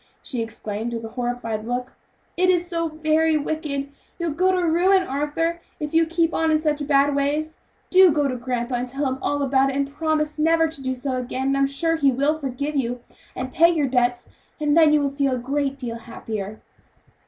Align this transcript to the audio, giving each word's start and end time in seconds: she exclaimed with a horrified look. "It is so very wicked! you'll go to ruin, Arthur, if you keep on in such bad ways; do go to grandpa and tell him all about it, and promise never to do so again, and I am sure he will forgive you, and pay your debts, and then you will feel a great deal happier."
she 0.23 0.41
exclaimed 0.41 0.91
with 0.95 1.05
a 1.05 1.09
horrified 1.09 1.63
look. 1.63 1.93
"It 2.35 2.49
is 2.49 2.65
so 2.67 2.89
very 2.89 3.37
wicked! 3.37 3.89
you'll 4.17 4.31
go 4.31 4.51
to 4.51 4.65
ruin, 4.67 5.03
Arthur, 5.03 5.61
if 5.79 5.93
you 5.93 6.07
keep 6.07 6.33
on 6.33 6.49
in 6.49 6.59
such 6.59 6.87
bad 6.87 7.13
ways; 7.13 7.57
do 7.91 8.11
go 8.11 8.27
to 8.27 8.35
grandpa 8.35 8.73
and 8.77 8.87
tell 8.87 9.05
him 9.07 9.19
all 9.21 9.43
about 9.43 9.69
it, 9.69 9.75
and 9.75 9.87
promise 9.87 10.39
never 10.39 10.67
to 10.67 10.81
do 10.81 10.95
so 10.95 11.17
again, 11.17 11.49
and 11.49 11.55
I 11.55 11.59
am 11.59 11.67
sure 11.67 11.97
he 11.97 12.11
will 12.11 12.39
forgive 12.39 12.75
you, 12.75 13.01
and 13.35 13.53
pay 13.53 13.69
your 13.69 13.85
debts, 13.87 14.27
and 14.59 14.75
then 14.75 14.91
you 14.91 15.01
will 15.01 15.11
feel 15.11 15.33
a 15.33 15.37
great 15.37 15.77
deal 15.77 15.97
happier." 15.97 16.61